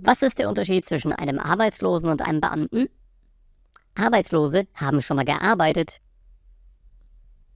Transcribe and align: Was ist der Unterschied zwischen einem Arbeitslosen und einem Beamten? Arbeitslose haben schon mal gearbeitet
Was 0.00 0.22
ist 0.22 0.38
der 0.38 0.48
Unterschied 0.48 0.84
zwischen 0.84 1.12
einem 1.12 1.40
Arbeitslosen 1.40 2.08
und 2.08 2.22
einem 2.22 2.40
Beamten? 2.40 2.88
Arbeitslose 3.96 4.68
haben 4.74 5.02
schon 5.02 5.16
mal 5.16 5.24
gearbeitet 5.24 6.00